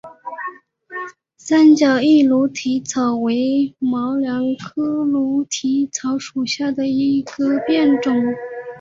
[1.37, 8.15] 三角叶驴蹄草为毛茛科驴蹄草属下的一个变种。